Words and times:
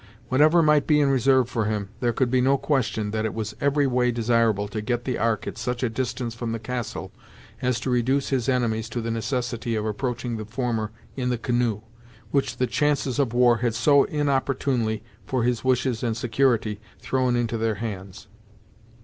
Whatever 0.29 0.63
might 0.63 0.87
be 0.87 0.99
in 0.99 1.11
reserve 1.11 1.47
for 1.47 1.65
him, 1.65 1.89
there 1.99 2.11
could 2.11 2.31
be 2.31 2.41
no 2.41 2.57
question 2.57 3.11
that 3.11 3.23
it 3.23 3.35
was 3.35 3.55
every 3.61 3.85
way 3.85 4.09
desirable 4.09 4.67
to 4.67 4.81
get 4.81 5.03
the 5.05 5.19
Ark 5.19 5.45
at 5.45 5.59
such 5.59 5.83
a 5.83 5.89
distance 5.91 6.33
from 6.33 6.53
the 6.53 6.57
castle 6.59 7.11
as 7.61 7.79
to 7.81 7.91
reduce 7.91 8.29
his 8.29 8.49
enemies 8.49 8.89
to 8.89 8.99
the 8.99 9.11
necessity 9.11 9.75
of 9.75 9.85
approaching 9.85 10.37
the 10.37 10.45
former 10.45 10.89
in 11.15 11.29
the 11.29 11.37
canoe, 11.37 11.81
which 12.31 12.57
the 12.57 12.65
chances 12.65 13.19
of 13.19 13.31
war 13.31 13.57
had 13.57 13.75
so 13.75 14.05
inopportunely, 14.05 15.03
for 15.27 15.43
his 15.43 15.63
wishes 15.63 16.01
and 16.01 16.17
security, 16.17 16.81
thrown 16.99 17.35
into 17.35 17.55
their 17.59 17.75
hands. 17.75 18.25